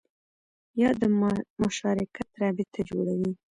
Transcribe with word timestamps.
یا 0.81 0.89
د 1.01 1.03
مشارکت 1.61 2.29
رابطه 2.41 2.79
جوړوي 2.89 3.31